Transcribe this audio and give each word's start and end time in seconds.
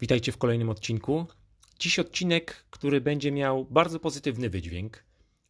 Witajcie 0.00 0.32
w 0.32 0.38
kolejnym 0.38 0.70
odcinku. 0.70 1.26
Dziś 1.78 1.98
odcinek, 1.98 2.64
który 2.70 3.00
będzie 3.00 3.32
miał 3.32 3.64
bardzo 3.64 4.00
pozytywny 4.00 4.50
wydźwięk, 4.50 5.04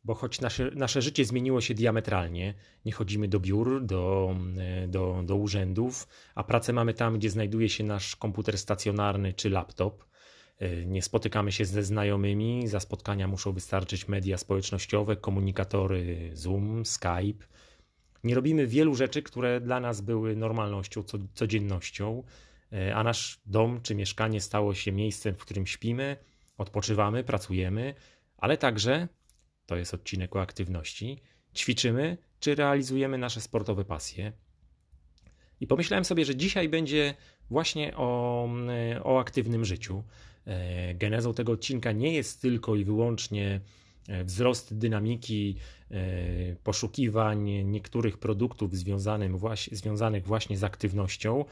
bo 0.04 0.14
choć 0.14 0.40
nasze, 0.40 0.70
nasze 0.74 1.02
życie 1.02 1.24
zmieniło 1.24 1.60
się 1.60 1.74
diametralnie, 1.74 2.54
nie 2.84 2.92
chodzimy 2.92 3.28
do 3.28 3.40
biur, 3.40 3.84
do, 3.84 4.34
do, 4.88 5.22
do 5.24 5.36
urzędów, 5.36 6.08
a 6.34 6.44
pracę 6.44 6.72
mamy 6.72 6.94
tam, 6.94 7.18
gdzie 7.18 7.30
znajduje 7.30 7.68
się 7.68 7.84
nasz 7.84 8.16
komputer 8.16 8.58
stacjonarny 8.58 9.32
czy 9.32 9.50
laptop. 9.50 10.04
Nie 10.86 11.02
spotykamy 11.02 11.52
się 11.52 11.64
ze 11.64 11.82
znajomymi, 11.82 12.68
za 12.68 12.80
spotkania 12.80 13.28
muszą 13.28 13.52
wystarczyć 13.52 14.08
media 14.08 14.38
społecznościowe, 14.38 15.16
komunikatory 15.16 16.30
Zoom, 16.34 16.86
Skype. 16.86 17.46
Nie 18.24 18.34
robimy 18.34 18.66
wielu 18.66 18.94
rzeczy, 18.94 19.22
które 19.22 19.60
dla 19.60 19.80
nas 19.80 20.00
były 20.00 20.36
normalnością, 20.36 21.02
codziennością 21.34 22.22
E, 22.22 22.22
a 22.94 23.02
nasz 23.02 23.40
dom 23.46 23.80
czy 23.82 23.94
mieszkanie 23.94 24.40
stało 24.40 24.74
się 24.74 24.92
miejscem, 24.92 25.34
w 25.34 25.38
którym 25.38 25.66
śpimy, 25.66 26.16
odpoczywamy, 26.58 27.24
pracujemy, 27.24 27.94
ale 28.36 28.56
także, 28.56 29.08
to 29.66 29.76
jest 29.76 29.94
odcinek 29.94 30.36
o 30.36 30.40
aktywności, 30.40 31.22
ćwiczymy 31.54 32.16
czy 32.40 32.54
realizujemy 32.54 33.18
nasze 33.18 33.40
sportowe 33.40 33.84
pasje. 33.84 34.32
I 35.60 35.66
pomyślałem 35.66 36.04
sobie, 36.04 36.24
że 36.24 36.36
dzisiaj 36.36 36.68
będzie 36.68 37.14
właśnie 37.50 37.96
o, 37.96 38.48
e, 38.68 39.04
o 39.04 39.20
aktywnym 39.20 39.64
życiu. 39.64 40.04
E, 40.46 40.94
genezą 40.94 41.34
tego 41.34 41.52
odcinka 41.52 41.92
nie 41.92 42.14
jest 42.14 42.42
tylko 42.42 42.76
i 42.76 42.84
wyłącznie 42.84 43.60
wzrost 44.24 44.78
dynamiki 44.78 45.56
poszukiwań 46.64 47.50
niektórych 47.64 48.18
produktów 48.18 48.76
związanych 49.72 50.26
właśnie 50.26 50.58
z 50.58 50.64
aktywnością, 50.64 51.44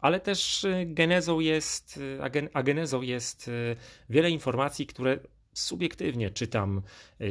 ale 0.00 0.20
też 0.20 0.64
y, 0.64 0.86
genezą 0.86 1.40
jest, 1.40 1.96
y, 1.96 2.18
a 2.52 2.62
genezą 2.62 3.02
jest 3.02 3.48
y, 3.48 3.76
wiele 4.10 4.30
informacji, 4.30 4.86
które 4.86 5.18
subiektywnie 5.52 6.30
czytam 6.30 6.82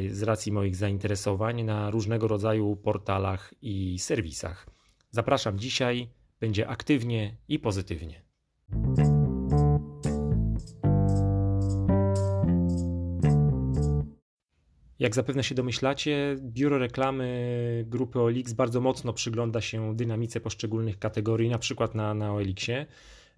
z 0.10 0.24
racji 0.24 0.52
moich 0.52 0.76
zainteresowań 0.76 1.64
na 1.64 1.90
różnego 1.90 2.28
rodzaju 2.28 2.76
portalach 2.76 3.54
i 3.62 4.00
serwisach. 4.00 4.68
Zapraszam 5.12 5.60
dzisiaj, 5.60 6.10
będzie 6.40 6.68
aktywnie 6.68 7.38
i 7.48 7.60
pozytywnie. 7.60 8.22
Jak 15.00 15.16
zapewne 15.16 15.44
się 15.44 15.56
domyślacie, 15.56 16.36
biuro 16.42 16.78
reklamy 16.78 17.86
grupy 17.88 18.20
OLX 18.20 18.54
bardzo 18.54 18.82
mocno 18.82 19.14
przygląda 19.14 19.62
się 19.62 19.96
dynamice 19.96 20.40
poszczególnych 20.40 21.00
kategorii, 21.00 21.50
na 21.50 21.60
przykład 21.60 21.96
na, 21.96 22.14
na 22.14 22.34
OLX-ie, 22.34 22.86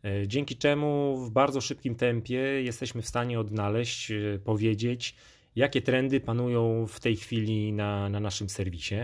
e, 0.05 0.27
dzięki 0.27 0.55
czemu 0.55 1.17
w 1.25 1.31
bardzo 1.31 1.61
szybkim 1.61 1.95
tempie 1.95 2.37
jesteśmy 2.37 3.01
w 3.01 3.07
stanie 3.07 3.39
odnaleźć, 3.39 4.11
e, 4.11 4.39
powiedzieć, 4.43 5.15
jakie 5.55 5.81
trendy 5.81 6.19
panują 6.19 6.87
w 6.87 6.99
tej 6.99 7.15
chwili 7.15 7.73
na, 7.73 8.09
na 8.09 8.19
naszym 8.19 8.49
serwisie. 8.49 8.95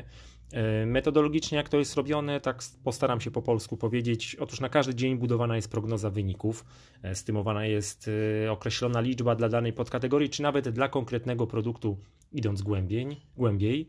E, 0.53 0.85
metodologicznie, 0.85 1.57
jak 1.57 1.69
to 1.69 1.79
jest 1.79 1.95
robione, 1.95 2.41
tak 2.41 2.63
postaram 2.83 3.21
się 3.21 3.31
po 3.31 3.41
polsku 3.41 3.77
powiedzieć. 3.77 4.35
Otóż 4.35 4.59
na 4.59 4.69
każdy 4.69 4.95
dzień 4.95 5.17
budowana 5.17 5.55
jest 5.55 5.71
prognoza 5.71 6.09
wyników, 6.09 6.65
stymowana 7.13 7.65
jest 7.65 8.09
określona 8.49 9.01
liczba 9.01 9.35
dla 9.35 9.49
danej 9.49 9.73
podkategorii, 9.73 10.29
czy 10.29 10.41
nawet 10.41 10.69
dla 10.69 10.89
konkretnego 10.89 11.47
produktu, 11.47 11.97
idąc 12.35 12.61
głębiej. 12.61 13.21
głębiej. 13.37 13.87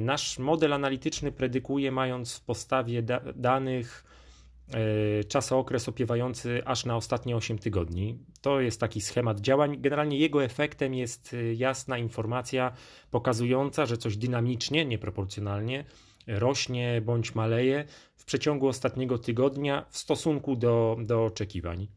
Nasz 0.00 0.38
model 0.38 0.72
analityczny 0.72 1.32
predykuje, 1.32 1.92
mając 1.92 2.36
w 2.36 2.40
postawie 2.40 3.02
da 3.02 3.20
danych 3.36 4.04
E, 4.74 5.24
czasookres 5.24 5.88
opiewający 5.88 6.62
aż 6.64 6.84
na 6.84 6.96
ostatnie 6.96 7.36
8 7.36 7.58
tygodni. 7.58 8.18
To 8.40 8.60
jest 8.60 8.80
taki 8.80 9.00
schemat 9.00 9.40
działań. 9.40 9.76
Generalnie 9.80 10.18
jego 10.18 10.44
efektem 10.44 10.94
jest 10.94 11.34
e, 11.34 11.54
jasna 11.54 11.98
informacja 11.98 12.72
pokazująca, 13.10 13.86
że 13.86 13.96
coś 13.96 14.16
dynamicznie, 14.16 14.84
nieproporcjonalnie 14.84 15.84
rośnie 16.26 17.02
bądź 17.04 17.34
maleje 17.34 17.84
w 18.16 18.24
przeciągu 18.24 18.68
ostatniego 18.68 19.18
tygodnia 19.18 19.86
w 19.90 19.98
stosunku 19.98 20.56
do, 20.56 20.96
do 21.00 21.24
oczekiwań. 21.24 21.88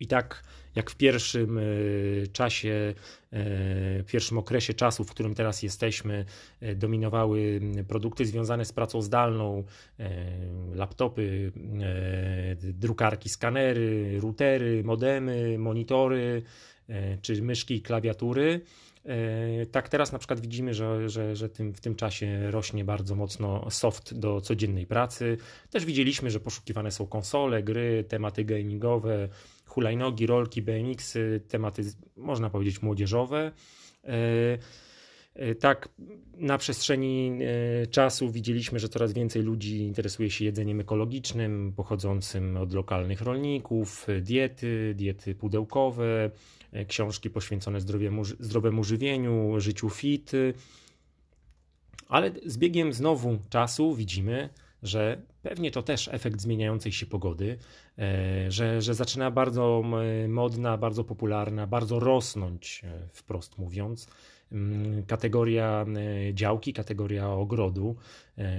I 0.00 0.06
tak 0.06 0.42
jak 0.76 0.90
w 0.90 0.96
pierwszym 0.96 1.58
e, 1.58 1.62
czasie, 2.32 2.94
e, 3.32 3.44
w 4.02 4.04
pierwszym 4.06 4.38
okresie 4.38 4.74
czasu, 4.74 5.04
w 5.04 5.10
którym 5.10 5.34
teraz 5.34 5.62
jesteśmy, 5.62 6.24
e, 6.60 6.74
dominowały 6.74 7.60
produkty 7.88 8.26
związane 8.26 8.64
z 8.64 8.72
pracą 8.72 9.02
zdalną, 9.02 9.64
laptopy, 10.74 11.52
drukarki, 12.60 13.28
skanery, 13.28 14.20
routery, 14.20 14.84
modemy, 14.84 15.58
monitory 15.58 16.42
czy 17.22 17.42
myszki 17.42 17.74
i 17.74 17.82
klawiatury. 17.82 18.60
Tak 19.72 19.88
teraz 19.88 20.12
na 20.12 20.18
przykład 20.18 20.40
widzimy, 20.40 20.74
że, 20.74 21.08
że, 21.08 21.36
że 21.36 21.48
tym, 21.48 21.74
w 21.74 21.80
tym 21.80 21.94
czasie 21.94 22.50
rośnie 22.50 22.84
bardzo 22.84 23.14
mocno 23.14 23.70
soft 23.70 24.18
do 24.18 24.40
codziennej 24.40 24.86
pracy. 24.86 25.36
Też 25.70 25.84
widzieliśmy, 25.84 26.30
że 26.30 26.40
poszukiwane 26.40 26.90
są 26.90 27.06
konsole, 27.06 27.62
gry, 27.62 28.04
tematy 28.08 28.44
gamingowe, 28.44 29.28
hulajnogi, 29.66 30.26
rolki, 30.26 30.62
BMX-y, 30.62 31.40
tematy 31.48 31.82
można 32.16 32.50
powiedzieć 32.50 32.82
młodzieżowe. 32.82 33.52
E, 34.04 34.58
e, 35.34 35.54
tak, 35.54 35.88
na 36.36 36.58
przestrzeni 36.58 37.38
e, 37.82 37.86
czasu 37.86 38.30
widzieliśmy, 38.30 38.78
że 38.78 38.88
coraz 38.88 39.12
więcej 39.12 39.42
ludzi 39.42 39.78
interesuje 39.78 40.30
się 40.30 40.44
jedzeniem 40.44 40.80
ekologicznym, 40.80 41.72
pochodzącym 41.76 42.56
od 42.56 42.72
lokalnych 42.72 43.20
rolników, 43.20 44.06
diety, 44.20 44.94
diety 44.96 45.34
pudełkowe, 45.34 46.30
książki 46.88 47.30
poświęcone 47.30 47.80
zdrowiemu, 47.80 48.24
zdrowemu 48.24 48.84
żywieniu, 48.84 49.60
życiu 49.60 49.90
fit. 49.90 50.32
Ale 52.08 52.30
z 52.46 52.58
biegiem 52.58 52.92
znowu 52.92 53.38
czasu 53.50 53.94
widzimy, 53.94 54.48
że 54.82 55.22
pewnie 55.42 55.70
to 55.70 55.82
też 55.82 56.08
efekt 56.12 56.40
zmieniającej 56.40 56.92
się 56.92 57.06
pogody, 57.06 57.58
e, 57.98 58.50
że, 58.50 58.82
że 58.82 58.94
zaczyna 58.94 59.30
bardzo 59.30 59.82
modna, 60.28 60.76
bardzo 60.78 61.04
popularna, 61.04 61.66
bardzo 61.66 62.00
rosnąć, 62.00 62.82
e, 62.84 63.08
wprost 63.12 63.58
mówiąc, 63.58 64.08
kategoria 65.06 65.86
e, 66.28 66.34
działki, 66.34 66.72
kategoria 66.72 67.30
ogrodu, 67.30 67.96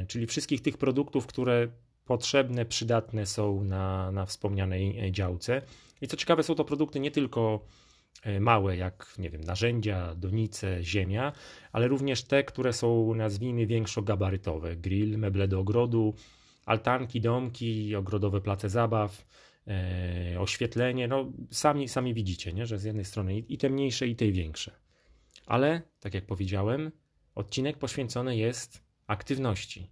czyli 0.07 0.27
wszystkich 0.27 0.61
tych 0.61 0.77
produktów, 0.77 1.27
które 1.27 1.67
potrzebne, 2.06 2.66
przydatne 2.66 3.25
są 3.25 3.63
na, 3.63 4.11
na 4.11 4.25
wspomnianej 4.25 5.11
działce. 5.11 5.61
I 6.01 6.07
co 6.07 6.17
ciekawe, 6.17 6.44
są 6.44 6.56
to 6.56 6.66
produkty 6.66 7.00
nie 7.00 7.11
tylko 7.11 7.66
małe, 8.39 8.78
jak 8.78 9.16
nie 9.17 9.29
wiem, 9.29 9.41
narzędzia, 9.41 10.16
donice, 10.16 10.83
ziemia, 10.83 11.33
ale 11.72 11.88
również 11.88 12.23
te, 12.23 12.44
które 12.44 12.73
są 12.73 13.13
nazwijmy 13.13 13.67
większogabarytowe, 13.67 14.75
grill, 14.75 15.17
meble 15.17 15.47
do 15.47 15.59
ogrodu, 15.59 16.13
altanki, 16.66 17.22
domki, 17.22 17.95
ogrodowe 17.95 18.41
place 18.41 18.69
zabaw, 18.69 19.25
e, 19.67 20.39
oświetlenie, 20.39 21.07
no 21.07 21.31
sami, 21.51 21.88
sami 21.88 22.13
widzicie, 22.13 22.53
nie? 22.53 22.66
że 22.66 22.79
z 22.79 22.83
jednej 22.83 23.06
strony 23.06 23.39
i 23.39 23.57
te 23.57 23.69
mniejsze, 23.69 24.07
i 24.07 24.16
te 24.16 24.31
większe. 24.31 24.72
Ale, 25.45 25.81
tak 26.00 26.13
jak 26.13 26.25
powiedziałem, 26.25 26.91
odcinek 27.35 27.77
poświęcony 27.77 28.38
jest 28.38 28.83
aktywności 29.07 29.91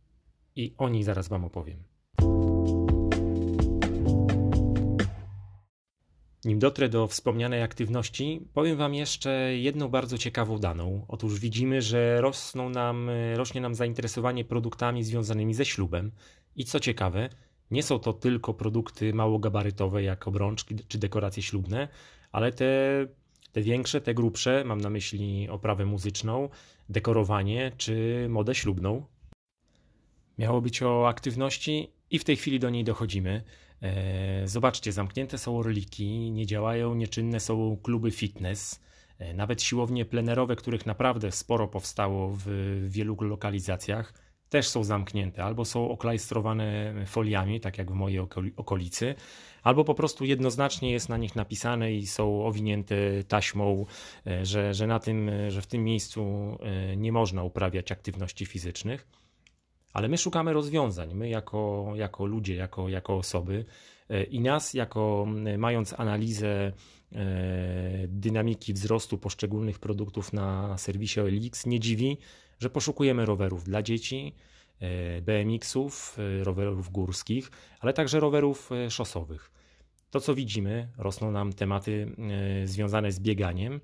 i 0.56 0.74
o 0.78 0.90
niej 0.90 1.03
zaraz 1.03 1.28
Wam 1.28 1.46
opowiem. 1.46 1.94
Nim 6.45 6.59
dotrę 6.59 6.89
do 6.89 7.07
wspomnianej 7.07 7.61
aktywności, 7.61 8.41
powiem 8.53 8.78
Wam 8.78 8.94
jeszcze 8.94 9.57
jedną 9.57 9.88
bardzo 9.89 10.17
ciekawą 10.17 10.59
daną. 10.59 11.06
Otóż 11.07 11.39
widzimy, 11.39 11.81
że 11.81 12.22
rosną 12.22 12.69
nam, 12.69 13.09
rośnie 13.35 13.61
nam 13.61 13.75
zainteresowanie 13.75 14.45
produktami 14.45 15.03
związanymi 15.03 15.53
ze 15.53 15.66
ślubem. 15.66 16.11
I 16.55 16.66
co 16.66 16.79
ciekawe, 16.79 17.29
nie 17.72 17.84
są 17.84 18.00
to 18.00 18.13
tylko 18.13 18.53
produkty 18.53 19.13
małogabarytowe, 19.13 20.03
jak 20.03 20.28
obrączki 20.28 20.75
czy 20.88 20.97
dekoracje 20.97 21.43
ślubne, 21.43 21.87
ale 22.31 22.52
te, 22.52 22.67
te 23.52 23.61
większe, 23.61 24.02
te 24.02 24.14
grubsze, 24.14 24.64
mam 24.66 24.81
na 24.81 24.90
myśli 24.90 25.49
oprawę 25.49 25.85
muzyczną, 25.85 26.49
dekorowanie 26.90 27.72
czy 27.78 28.25
modę 28.29 28.55
ślubną. 28.55 29.05
Miało 30.37 30.61
być 30.61 30.81
o 30.81 31.08
aktywności 31.08 31.91
i 32.11 32.20
w 32.20 32.23
tej 32.23 32.35
chwili 32.35 32.59
do 32.59 32.70
niej 32.70 32.84
dochodzimy. 32.84 33.43
E, 33.81 34.47
zobaczcie, 34.47 34.91
zamknięte 34.91 35.37
są 35.37 35.57
orliki, 35.57 36.31
nie 36.31 36.45
działają, 36.45 36.95
nieczynne 36.95 37.39
są 37.39 37.77
kluby 37.83 38.11
fitness, 38.11 38.81
e, 39.19 39.33
nawet 39.33 39.61
siłownie 39.61 40.05
plenerowe, 40.05 40.55
których 40.55 40.85
naprawdę 40.85 41.31
sporo 41.31 41.67
powstało 41.67 42.31
w 42.31 42.47
wielu 42.87 43.17
lokalizacjach, 43.22 44.13
też 44.49 44.67
są 44.67 44.83
zamknięte, 44.83 45.43
albo 45.43 45.66
są 45.66 45.89
oklajstrowane 45.89 46.93
foliami, 47.05 47.59
tak 47.59 47.77
jak 47.77 47.91
w 47.91 47.93
mojej 47.93 48.19
okolicy, 48.55 49.16
albo 49.63 49.83
po 49.83 49.95
prostu 49.95 50.25
jednoznacznie 50.25 50.91
jest 50.91 51.09
na 51.09 51.17
nich 51.17 51.35
napisane 51.35 51.93
i 51.93 52.07
są 52.07 52.45
owinięte 52.45 52.95
taśmą, 53.27 53.85
e, 54.27 54.45
że, 54.45 54.73
że, 54.73 54.87
na 54.87 54.99
tym, 54.99 55.31
że 55.47 55.61
w 55.61 55.67
tym 55.67 55.83
miejscu 55.83 56.57
nie 56.97 57.11
można 57.11 57.43
uprawiać 57.43 57.91
aktywności 57.91 58.45
fizycznych. 58.45 59.24
Ale 59.96 60.08
my 60.08 60.18
szukamy 60.18 60.53
rozwiązań, 60.53 61.14
my 61.14 61.30
jako, 61.30 61.92
jako 61.96 62.26
ludzie, 62.26 62.56
jako, 62.56 62.90
jako 62.90 63.18
osoby, 63.18 63.66
I 64.30 64.40
nas, 64.40 64.74
jako 64.74 65.28
mając 65.58 66.00
analizę 66.00 66.72
dynamiki 68.08 68.74
wzrostu 68.74 69.18
poszczególnych 69.18 69.80
produktów 69.80 70.34
na 70.34 70.78
serwisie 70.78 71.20
OLX, 71.22 71.66
nie 71.66 71.80
dziwi, 71.80 72.18
że 72.59 72.70
poszukujemy 72.70 73.26
rowerów 73.26 73.64
dla 73.64 73.82
dzieci, 73.82 74.34
BMX-ów, 75.22 76.18
rowerów 76.44 76.90
górskich, 76.90 77.52
ale 77.80 77.94
także 77.94 78.20
rowerów 78.20 78.70
szosowych. 78.90 79.52
To, 80.12 80.20
co 80.20 80.36
widzimy, 80.36 80.88
rosną 80.97 81.32
nam 81.32 81.53
tematy 81.53 82.16
związane 82.66 83.12
z 83.12 83.20
bieganiem, 83.20 83.82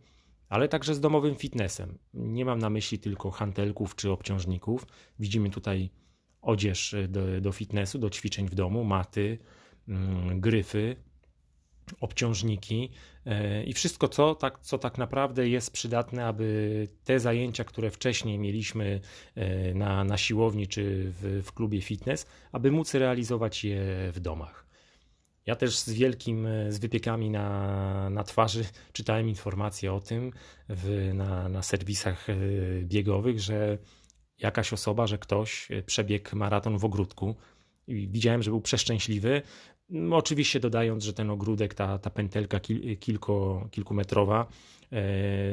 ale 0.49 0.67
także 0.67 0.95
z 0.95 0.99
domowym 0.99 1.35
fitnessem. 1.35 1.97
Nie 2.13 2.45
mam 2.45 2.59
na 2.59 2.69
myśli 2.69 2.99
tylko 2.99 3.31
hantelków 3.31 3.95
czy 3.95 4.11
obciążników. 4.11 4.87
Widzimy 5.19 5.49
tutaj 5.49 5.89
odzież 6.41 6.95
do, 7.07 7.41
do 7.41 7.51
fitnessu, 7.51 7.99
do 7.99 8.09
ćwiczeń 8.09 8.49
w 8.49 8.55
domu, 8.55 8.83
maty, 8.83 9.37
mm, 9.87 10.39
gryfy, 10.39 10.95
obciążniki 11.99 12.89
e, 13.25 13.63
i 13.63 13.73
wszystko, 13.73 14.07
co 14.07 14.35
tak, 14.35 14.59
co 14.59 14.77
tak 14.77 14.97
naprawdę 14.97 15.49
jest 15.49 15.71
przydatne, 15.71 16.25
aby 16.25 16.87
te 17.03 17.19
zajęcia, 17.19 17.63
które 17.63 17.91
wcześniej 17.91 18.39
mieliśmy 18.39 19.01
e, 19.35 19.73
na, 19.73 20.03
na 20.03 20.17
siłowni 20.17 20.67
czy 20.67 21.11
w, 21.21 21.41
w 21.45 21.51
klubie 21.53 21.81
fitness, 21.81 22.25
aby 22.51 22.71
móc 22.71 22.93
realizować 22.93 23.63
je 23.63 24.11
w 24.11 24.19
domach. 24.19 24.61
Ja 25.45 25.55
też 25.55 25.79
z 25.79 25.89
wielkim, 25.89 26.47
z 26.69 26.79
wypiekami 26.79 27.29
na, 27.29 28.09
na 28.09 28.23
twarzy 28.23 28.65
czytałem 28.93 29.29
informacje 29.29 29.93
o 29.93 29.99
tym 29.99 30.31
w, 30.69 31.11
na, 31.13 31.49
na 31.49 31.61
serwisach 31.61 32.29
e, 32.29 32.35
biegowych, 32.83 33.39
że 33.39 33.77
jakaś 34.41 34.73
osoba, 34.73 35.07
że 35.07 35.17
ktoś 35.17 35.67
przebiegł 35.85 36.35
maraton 36.35 36.77
w 36.77 36.85
ogródku. 36.85 37.35
I 37.87 38.07
widziałem, 38.07 38.43
że 38.43 38.51
był 38.51 38.61
przeszczęśliwy. 38.61 39.41
No, 39.91 40.15
oczywiście 40.15 40.59
dodając, 40.59 41.03
że 41.03 41.13
ten 41.13 41.29
ogródek, 41.29 41.73
ta, 41.73 41.97
ta 41.97 42.09
pętelka 42.09 42.59
kil, 42.59 42.97
kilko, 42.97 43.67
kilkumetrowa 43.71 44.47
e, 44.91 45.03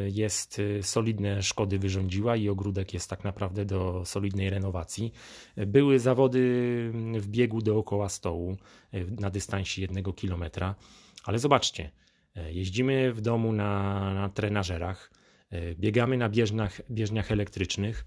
jest 0.09 0.59
e, 0.59 0.83
solidne 0.83 1.43
szkody 1.43 1.79
wyrządziła 1.79 2.37
i 2.37 2.49
ogródek 2.49 2.95
jest 2.95 3.11
tak 3.11 3.25
naprawdę 3.25 3.65
do 3.65 4.05
solidnej 4.05 4.51
renowacji. 4.51 5.13
Były 5.57 5.99
zawody 5.99 6.41
w 7.15 7.29
biegu 7.29 7.63
dookoła 7.63 8.09
stołu 8.09 8.57
e, 8.93 9.05
na 9.05 9.31
dystansie 9.31 9.83
jednego 9.83 10.13
kilometra, 10.13 10.75
ale 11.25 11.39
zobaczcie, 11.39 11.91
jeździmy 12.51 13.13
w 13.13 13.21
domu 13.21 13.53
na, 13.53 14.15
na 14.15 14.29
trenażerach, 14.29 15.11
biegamy 15.75 16.17
na 16.17 16.29
bieżniach, 16.29 16.81
bieżniach 16.91 17.33
elektrycznych, 17.33 18.05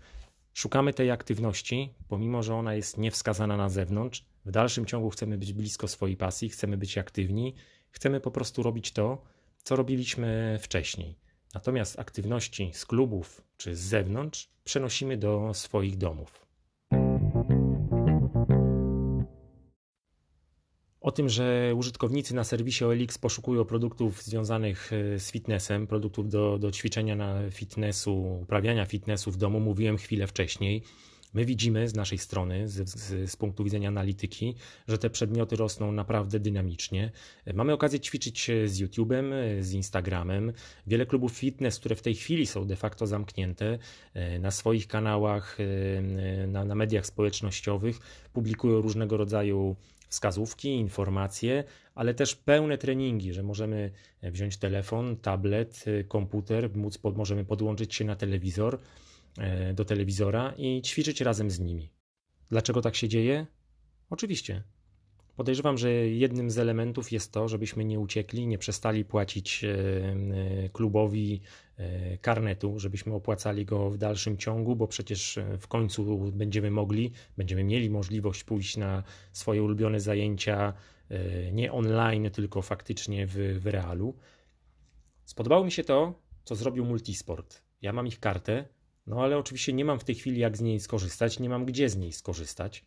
szukamy 0.53 0.93
tej 0.93 1.11
aktywności, 1.11 1.93
pomimo 2.07 2.43
że 2.43 2.55
ona 2.55 2.73
jest 2.73 2.97
niewskazana 2.97 3.57
na 3.57 3.69
zewnątrz, 3.69 4.25
w 4.45 4.51
dalszym 4.51 4.85
ciągu 4.85 5.09
chcemy 5.09 5.37
być 5.37 5.53
blisko 5.53 5.87
swojej 5.87 6.17
pasji, 6.17 6.49
chcemy 6.49 6.77
być 6.77 6.97
aktywni, 6.97 7.55
chcemy 7.91 8.19
po 8.19 8.31
prostu 8.31 8.63
robić 8.63 8.91
to, 8.91 9.23
co 9.63 9.75
robiliśmy 9.75 10.59
wcześniej. 10.61 11.15
Natomiast 11.53 11.99
aktywności 11.99 12.71
z 12.73 12.85
klubów 12.85 13.41
czy 13.57 13.75
z 13.75 13.79
zewnątrz 13.79 14.49
przenosimy 14.63 15.17
do 15.17 15.53
swoich 15.53 15.97
domów. 15.97 16.50
O 21.01 21.11
tym, 21.11 21.29
że 21.29 21.73
użytkownicy 21.75 22.35
na 22.35 22.43
serwisie 22.43 22.85
OLX 22.85 23.17
poszukują 23.17 23.65
produktów 23.65 24.23
związanych 24.23 24.91
e, 24.93 25.19
z 25.19 25.31
fitnessem, 25.31 25.87
produktów 25.87 26.29
do, 26.29 26.57
do 26.57 26.71
ćwiczenia 26.71 27.15
na 27.15 27.49
fitnessu, 27.51 28.39
uprawiania 28.41 28.85
fitnessu 28.85 29.31
w 29.31 29.37
domu, 29.37 29.59
mówiłem 29.59 29.97
chwilę 29.97 30.27
wcześniej. 30.27 30.83
My 31.33 31.45
widzimy 31.45 31.89
z 31.89 31.95
naszej 31.95 32.17
strony, 32.17 32.69
z, 32.69 32.89
z, 32.89 33.31
z, 33.31 33.35
punktu 33.35 33.63
widzenia 33.63 33.87
analityki, 33.87 34.55
że 34.87 34.97
te 34.97 35.09
przedmioty 35.09 35.55
rosną 35.55 35.91
naprawdę 35.91 36.39
dynamicznie. 36.39 37.11
Mamy 37.53 37.73
okazję 37.73 37.99
ćwiczyć 37.99 38.51
z 38.65 38.81
YouTube'em, 38.81 39.33
z 39.61 39.73
Instagramem. 39.73 40.53
Wiele 40.87 41.05
klubów 41.05 41.31
fitness, 41.31 41.79
które 41.79 41.95
w 41.95 42.01
tej 42.01 42.15
chwili 42.15 42.45
są 42.47 42.67
de 42.67 42.75
facto 42.75 43.07
zamknięte, 43.07 43.77
e, 44.13 44.39
na 44.39 44.51
swoich 44.51 44.87
kanałach, 44.87 45.57
e, 45.59 46.47
na, 46.47 46.65
na 46.65 46.75
mediach 46.75 47.05
społecznościowych 47.05 47.99
publikują 48.33 48.81
różnego 48.81 49.17
rodzaju 49.17 49.75
wskazówki, 50.11 50.69
informacje, 50.69 51.63
ale 51.95 52.13
też 52.13 52.35
pełne 52.35 52.77
treningi, 52.77 53.33
że 53.33 53.43
możemy 53.43 53.91
wziąć 54.23 54.57
telefon, 54.57 55.17
tablet, 55.17 55.85
komputer, 56.07 56.75
móc, 56.75 56.99
możemy 57.15 57.45
podłączyć 57.45 57.95
się 57.95 58.05
na 58.05 58.15
telewizor 58.15 58.79
E, 59.37 59.73
do 59.73 59.85
telewizora 59.85 60.53
i 60.57 60.81
ćwiczyć 60.81 61.21
razem 61.21 61.51
z 61.51 61.59
nimi. 61.59 61.89
Dlaczego 62.49 62.81
tak 62.81 62.95
się 62.95 63.09
dzieje? 63.09 63.47
Oczywiście. 64.09 64.63
Podejrzewam, 65.41 65.77
że 65.77 65.91
jednym 65.91 66.51
z 66.51 66.57
elementów 66.57 67.11
jest 67.11 67.31
to, 67.31 67.47
żebyśmy 67.47 67.85
nie 67.85 67.99
uciekli, 67.99 68.47
nie 68.47 68.57
przestali 68.57 69.05
płacić 69.05 69.63
e, 69.63 69.69
e, 69.69 70.69
klubowi 70.69 71.41
karnetu, 72.21 72.79
żebyśmy 72.79 73.13
opłacali 73.13 73.65
go 73.65 73.89
w 73.89 73.97
dalszym 73.97 74.37
ciągu, 74.37 74.75
bo 74.75 74.87
przecież 74.87 75.39
w 75.59 75.67
końcu 75.67 76.31
będziemy 76.31 76.71
mogli, 76.71 77.11
będziemy 77.37 77.63
mieli 77.63 77.89
możliwość 77.89 78.43
pójść 78.43 78.77
na 78.77 79.03
swoje 79.31 79.63
ulubione 79.63 79.99
zajęcia 79.99 80.73
nie 81.51 81.71
online, 81.71 82.31
tylko 82.31 82.61
faktycznie 82.61 83.27
w, 83.27 83.59
w 83.61 83.67
realu. 83.67 84.17
Spodobało 85.25 85.65
mi 85.65 85.71
się 85.71 85.83
to, 85.83 86.19
co 86.43 86.55
zrobił 86.55 86.85
Multisport. 86.85 87.61
Ja 87.81 87.93
mam 87.93 88.07
ich 88.07 88.19
kartę, 88.19 88.65
no 89.07 89.23
ale 89.23 89.37
oczywiście 89.37 89.73
nie 89.73 89.85
mam 89.85 89.99
w 89.99 90.03
tej 90.03 90.15
chwili 90.15 90.39
jak 90.39 90.57
z 90.57 90.61
niej 90.61 90.79
skorzystać, 90.79 91.39
nie 91.39 91.49
mam 91.49 91.65
gdzie 91.65 91.89
z 91.89 91.97
niej 91.97 92.13
skorzystać. 92.13 92.85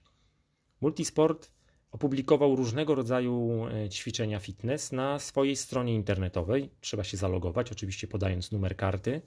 Multisport 0.80 1.53
opublikował 1.94 2.56
różnego 2.56 2.94
rodzaju 2.94 3.66
e, 3.66 3.88
ćwiczenia 3.88 4.40
fitness 4.40 4.92
na 4.92 5.18
swojej 5.18 5.56
stronie 5.56 5.94
internetowej. 5.94 6.70
Trzeba 6.80 7.04
się 7.04 7.16
zalogować, 7.16 7.72
oczywiście 7.72 8.06
podając 8.06 8.52
numer 8.52 8.76
karty 8.76 9.22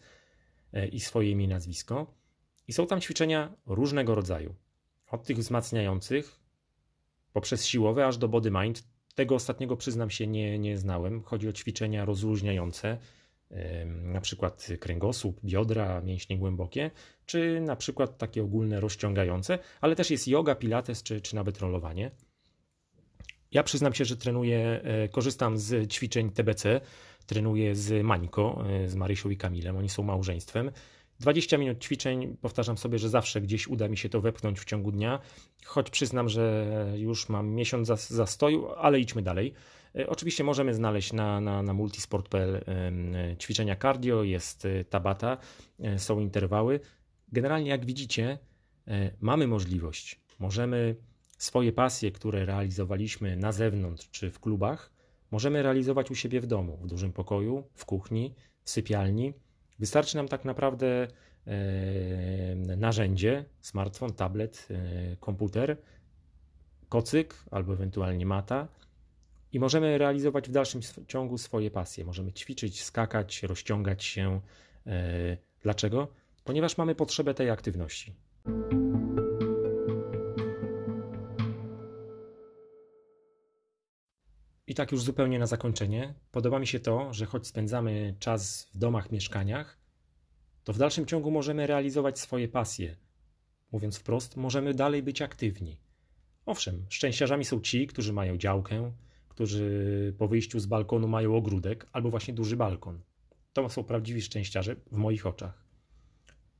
e, 0.73 0.87
i 0.87 0.99
swoje 0.99 1.31
imię 1.31 1.45
i 1.45 1.47
nazwisko. 1.47 2.13
I 2.67 2.73
są 2.73 2.87
tam 2.87 3.01
ćwiczenia 3.01 3.53
różnego 3.65 4.15
rodzaju. 4.15 4.55
Od 5.11 5.23
tych 5.23 5.37
wzmacniających, 5.37 6.39
poprzez 7.33 7.65
siłowe, 7.65 8.07
aż 8.07 8.17
do 8.17 8.27
body 8.27 8.51
mind. 8.51 8.83
Tego 9.15 9.35
ostatniego 9.35 9.77
przyznam 9.77 10.09
się 10.09 10.27
nie, 10.27 10.59
nie 10.59 10.77
znałem. 10.77 11.23
Chodzi 11.23 11.49
o 11.49 11.53
ćwiczenia 11.53 12.05
rozluźniające, 12.05 12.97
na 13.85 14.21
przykład 14.21 14.67
kręgosłup, 14.79 15.39
biodra, 15.43 16.01
mięśnie 16.01 16.37
głębokie, 16.37 16.91
czy 17.25 17.61
na 17.61 17.75
przykład 17.75 18.17
takie 18.17 18.43
ogólne 18.43 18.79
rozciągające, 18.79 19.59
ale 19.81 19.95
też 19.95 20.11
jest 20.11 20.27
yoga, 20.27 20.55
pilates, 20.55 21.03
czy, 21.03 21.21
czy 21.21 21.35
nawet 21.35 21.59
rolowanie. 21.59 22.11
Ja 23.51 23.63
przyznam 23.63 23.93
się, 23.93 24.05
że 24.05 24.17
trenuję, 24.17 24.81
e, 24.83 25.09
korzystam 25.09 25.57
z 25.57 25.91
ćwiczeń 25.91 26.31
TBC, 26.31 26.81
trenuję 27.25 27.75
z 27.75 28.05
Mańko, 28.05 28.63
e, 28.69 28.89
z 28.89 28.95
Marysią 28.95 29.29
i 29.29 29.37
Kamilem, 29.37 29.77
oni 29.77 29.89
są 29.89 30.03
małżeństwem. 30.03 30.71
20 31.19 31.57
minut 31.57 31.79
ćwiczeń, 31.79 32.37
powtarzam 32.41 32.77
sobie, 32.77 32.99
że 32.99 33.09
zawsze 33.09 33.41
gdzieś 33.41 33.67
uda 33.67 33.87
mi 33.87 33.97
się 33.97 34.09
to 34.09 34.21
wepchnąć 34.21 34.59
w 34.59 34.65
ciągu 34.65 34.91
dnia, 34.91 35.19
choć 35.65 35.89
przyznam, 35.89 36.29
że 36.29 36.65
już 36.97 37.29
mam 37.29 37.49
miesiąc 37.49 37.87
zastoju, 38.07 38.67
ale 38.71 38.99
idźmy 38.99 39.21
dalej. 39.21 39.53
E, 39.95 40.09
oczywiście 40.09 40.43
możemy 40.43 40.73
znaleźć 40.73 41.13
na, 41.13 41.41
na, 41.41 41.63
na 41.63 41.73
multisport.pl 41.73 42.63
ćwiczenia 43.39 43.75
cardio, 43.75 44.23
jest 44.23 44.67
tabata, 44.89 45.37
są 45.97 46.19
interwały. 46.19 46.79
Generalnie, 47.31 47.69
jak 47.69 47.85
widzicie, 47.85 48.37
mamy 49.21 49.47
możliwość, 49.47 50.19
możemy 50.39 50.95
swoje 51.37 51.71
pasje, 51.71 52.11
które 52.11 52.45
realizowaliśmy 52.45 53.37
na 53.37 53.51
zewnątrz 53.51 54.09
czy 54.11 54.31
w 54.31 54.39
klubach, 54.39 54.91
możemy 55.31 55.63
realizować 55.63 56.11
u 56.11 56.15
siebie 56.15 56.41
w 56.41 56.47
domu, 56.47 56.77
w 56.81 56.87
dużym 56.87 57.13
pokoju, 57.13 57.63
w 57.73 57.85
kuchni, 57.85 58.35
w 58.63 58.69
sypialni. 58.69 59.33
Wystarczy 59.79 60.17
nam 60.17 60.27
tak 60.27 60.45
naprawdę 60.45 61.07
narzędzie, 62.77 63.45
smartfon, 63.61 64.13
tablet, 64.13 64.67
komputer, 65.19 65.77
kocyk 66.89 67.35
albo 67.51 67.73
ewentualnie 67.73 68.25
mata 68.25 68.67
i 69.53 69.59
możemy 69.59 69.97
realizować 69.97 70.49
w 70.49 70.51
dalszym 70.51 70.81
ciągu 71.07 71.37
swoje 71.37 71.71
pasje. 71.71 72.05
Możemy 72.05 72.33
ćwiczyć, 72.33 72.83
skakać, 72.83 73.43
rozciągać 73.43 74.03
się. 74.03 74.41
E, 74.87 75.37
dlaczego? 75.61 76.07
Ponieważ 76.43 76.77
mamy 76.77 76.95
potrzebę 76.95 77.33
tej 77.33 77.49
aktywności. 77.49 78.13
Tak 84.77 84.91
już 84.91 85.03
zupełnie 85.03 85.39
na 85.39 85.47
zakończenie, 85.47 86.13
podoba 86.31 86.59
mi 86.59 86.67
się 86.67 86.79
to, 86.79 87.13
że 87.13 87.25
choć 87.25 87.47
spędzamy 87.47 88.15
czas 88.19 88.69
w 88.73 88.77
domach, 88.77 89.11
mieszkaniach, 89.11 89.77
to 90.63 90.73
w 90.73 90.77
dalszym 90.77 91.05
ciągu 91.05 91.31
możemy 91.31 91.67
realizować 91.67 92.19
swoje 92.19 92.47
pasje. 92.47 92.97
Mówiąc 93.71 93.97
wprost, 93.97 94.37
możemy 94.37 94.73
dalej 94.73 95.03
być 95.03 95.21
aktywni. 95.21 95.77
Owszem, 96.45 96.85
szczęściarzami 96.89 97.45
są 97.45 97.61
ci, 97.61 97.87
którzy 97.87 98.13
mają 98.13 98.37
działkę, 98.37 98.91
którzy 99.29 100.13
po 100.17 100.27
wyjściu 100.27 100.59
z 100.59 100.65
balkonu 100.65 101.07
mają 101.07 101.35
ogródek 101.35 101.87
albo 101.91 102.09
właśnie 102.09 102.33
duży 102.33 102.57
balkon. 102.57 103.01
To 103.53 103.69
są 103.69 103.83
prawdziwi 103.83 104.21
szczęściarze 104.21 104.75
w 104.75 104.97
moich 104.97 105.25
oczach. 105.25 105.65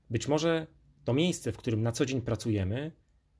Być 0.09 0.27
może 0.27 0.67
to 1.03 1.13
miejsce, 1.13 1.51
w 1.51 1.57
którym 1.57 1.81
na 1.81 1.91
co 1.91 2.05
dzień 2.05 2.21
pracujemy, 2.21 2.91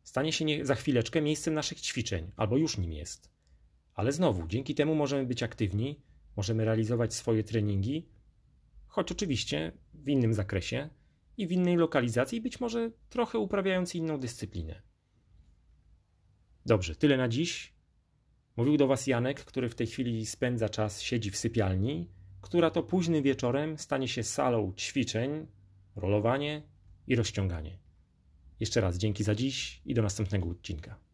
stanie 0.04 0.34
się 0.34 0.46
nie, 0.46 0.66
za 0.66 0.76
chwileczkę 0.76 1.22
miejscem 1.22 1.54
naszych 1.54 1.82
ćwiczeń, 1.82 2.32
albo 2.36 2.58
już 2.58 2.78
nim 2.78 2.94
jest. 2.94 3.37
Ale 3.98 4.12
znowu, 4.12 4.48
dzięki 4.48 4.76
temu 4.76 4.96
możemy 4.96 5.26
być 5.26 5.44
aktywni, 5.44 6.02
możemy 6.36 6.66
realizować 6.66 7.14
swoje 7.14 7.44
treningi, 7.44 8.10
choć 8.88 9.12
oczywiście 9.12 9.72
w 9.94 10.10
innym 10.10 10.34
zakresie 10.34 10.90
i 11.38 11.48
w 11.48 11.52
innej 11.52 11.76
lokalizacji, 11.76 12.42
być 12.42 12.60
może 12.60 12.92
trochę 13.10 13.40
uprawiając 13.40 13.96
inną 13.96 14.20
dyscyplinę. 14.20 14.82
Dobrze, 16.66 16.96
tyle 16.96 17.18
na 17.18 17.28
dziś. 17.28 17.74
Mówił 18.58 18.78
do 18.78 18.88
Was 18.88 19.08
Janek, 19.08 19.46
który 19.46 19.70
w 19.70 19.76
tej 19.76 19.88
chwili 19.88 20.26
spędza 20.26 20.70
czas, 20.70 21.02
siedzi 21.02 21.32
w 21.32 21.38
sypialni, 21.38 22.10
która 22.42 22.72
to 22.72 22.84
późnym 22.84 23.24
wieczorem 23.24 23.78
stanie 23.78 24.08
się 24.08 24.24
salą 24.24 24.74
ćwiczeń, 24.74 25.48
rolowanie 25.96 26.64
i 27.08 27.16
rozciąganie. 27.16 27.80
Jeszcze 28.60 28.82
raz 28.82 28.98
dzięki 28.98 29.24
za 29.24 29.36
dziś 29.36 29.82
i 29.86 29.94
do 29.94 30.02
następnego 30.02 30.50
odcinka. 30.50 31.07